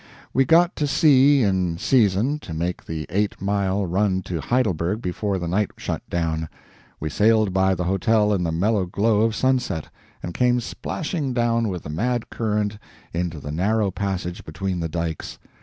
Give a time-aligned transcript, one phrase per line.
[0.33, 5.37] We got to sea in season to make the eight mile run to Heidelberg before
[5.37, 6.49] the night shut down.
[6.99, 9.89] We sailed by the hotel in the mellow glow of sunset,
[10.23, 12.79] and came slashing down with the mad current
[13.13, 15.37] into the narrow passage between the dikes.